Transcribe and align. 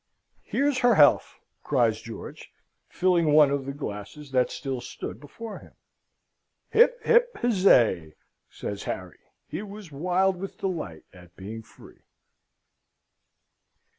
"Here's 0.41 0.79
her 0.79 0.95
health!" 0.95 1.35
cries 1.63 2.01
George, 2.01 2.51
filling 2.89 3.33
one 3.33 3.51
of 3.51 3.67
the 3.67 3.71
glasses 3.71 4.31
that 4.31 4.49
still 4.49 4.81
stood 4.81 5.19
before 5.19 5.59
him. 5.59 5.73
"Hip, 6.71 7.03
hip, 7.05 7.37
huzzay!" 7.37 8.15
says 8.49 8.85
Harry. 8.85 9.19
He 9.47 9.61
was 9.61 9.91
wild 9.91 10.37
with 10.37 10.57
delight 10.57 11.03
at 11.13 11.35
being 11.35 11.61
free. 11.61 12.01